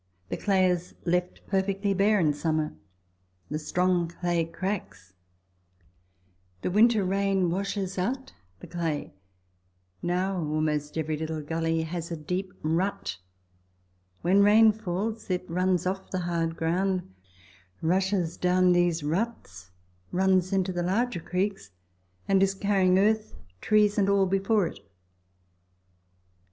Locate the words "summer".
2.33-2.73